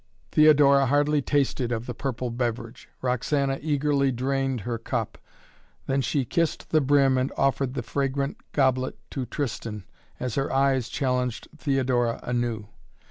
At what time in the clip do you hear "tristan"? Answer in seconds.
9.27-9.83